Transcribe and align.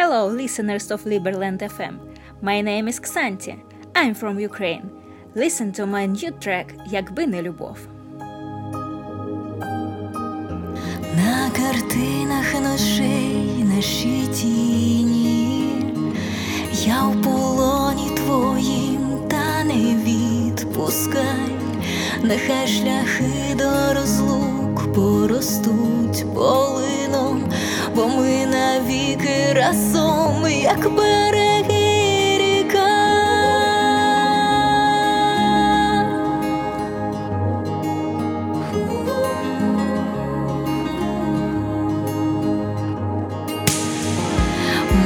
Hello, 0.00 0.28
listeners 0.28 0.92
of 0.92 1.02
Liberland 1.02 1.58
FM. 1.58 1.98
My 2.40 2.60
name 2.60 2.86
is 2.86 3.00
Ksanti. 3.00 3.60
I'm 3.96 4.14
from 4.14 4.38
Ukraine. 4.38 4.92
Listen 5.34 5.72
to 5.72 5.86
my 5.86 6.06
new 6.06 6.30
track 6.38 6.66
Якби 6.86 7.26
не 7.26 7.42
любов. 7.42 7.78
На 11.16 11.50
картинах 11.50 12.60
ночей 12.60 13.64
наші 13.74 14.26
тіні, 14.34 15.94
я 16.86 17.02
в 17.02 17.22
полоні 17.22 18.10
твоїм, 18.16 19.28
та 19.28 19.64
не 19.64 19.94
відпускай, 20.04 21.50
нехай 22.22 22.66
шляхи 22.68 23.54
до 23.54 23.94
розлук 23.94 24.92
поростуть 24.94 26.24
навіки 26.34 26.87
разом, 29.58 30.46
як 30.48 30.94
береги 30.94 32.38
ріка. 32.38 32.88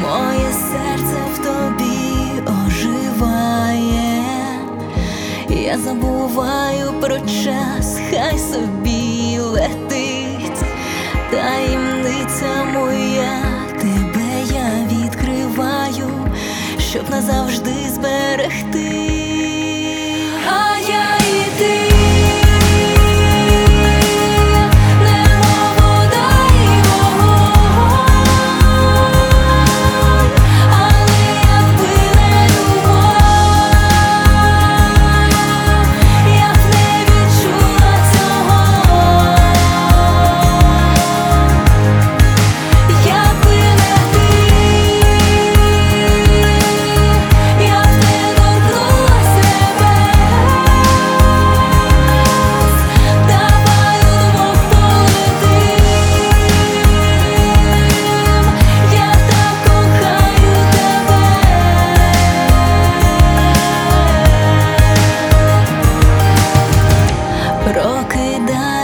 Моє 0.02 0.52
серце 0.52 1.16
в 1.34 1.38
тобі 1.38 2.50
оживає, 2.66 4.24
я 5.48 5.78
забуваю 5.78 6.92
про 7.00 7.18
час, 7.18 7.98
хай 8.10 8.38
собі 8.38 9.38
летить, 9.38 10.64
таємниця 11.30 12.64
моя, 12.74 13.42
тебе 13.80 14.11
Прокидається 68.42 68.81